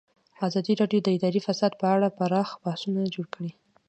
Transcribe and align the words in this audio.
ازادي 0.47 0.73
راډیو 0.81 0.99
د 1.03 1.07
اداري 1.17 1.39
فساد 1.47 1.71
په 1.81 1.85
اړه 1.95 2.15
پراخ 2.17 2.49
بحثونه 2.63 3.01
جوړ 3.15 3.25
کړي. 3.35 3.51